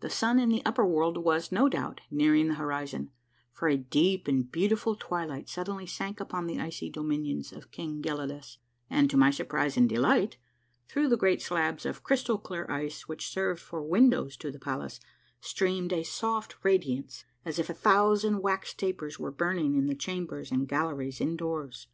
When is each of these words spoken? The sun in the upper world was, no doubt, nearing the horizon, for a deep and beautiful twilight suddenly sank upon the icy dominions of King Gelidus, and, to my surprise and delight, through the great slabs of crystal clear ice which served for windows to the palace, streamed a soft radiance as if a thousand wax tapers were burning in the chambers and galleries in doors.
The 0.00 0.08
sun 0.08 0.38
in 0.38 0.48
the 0.48 0.64
upper 0.64 0.86
world 0.86 1.18
was, 1.18 1.52
no 1.52 1.68
doubt, 1.68 2.00
nearing 2.10 2.48
the 2.48 2.54
horizon, 2.54 3.10
for 3.52 3.68
a 3.68 3.76
deep 3.76 4.26
and 4.26 4.50
beautiful 4.50 4.96
twilight 4.96 5.46
suddenly 5.46 5.84
sank 5.86 6.20
upon 6.20 6.46
the 6.46 6.58
icy 6.58 6.88
dominions 6.88 7.52
of 7.52 7.70
King 7.70 8.00
Gelidus, 8.00 8.56
and, 8.88 9.10
to 9.10 9.18
my 9.18 9.30
surprise 9.30 9.76
and 9.76 9.86
delight, 9.86 10.38
through 10.88 11.10
the 11.10 11.18
great 11.18 11.42
slabs 11.42 11.84
of 11.84 12.02
crystal 12.02 12.38
clear 12.38 12.64
ice 12.70 13.08
which 13.08 13.28
served 13.28 13.60
for 13.60 13.82
windows 13.82 14.38
to 14.38 14.50
the 14.50 14.58
palace, 14.58 15.00
streamed 15.42 15.92
a 15.92 16.02
soft 16.02 16.56
radiance 16.62 17.26
as 17.44 17.58
if 17.58 17.68
a 17.68 17.74
thousand 17.74 18.40
wax 18.40 18.72
tapers 18.72 19.18
were 19.18 19.30
burning 19.30 19.74
in 19.76 19.84
the 19.86 19.94
chambers 19.94 20.50
and 20.50 20.66
galleries 20.66 21.20
in 21.20 21.36
doors. 21.36 21.88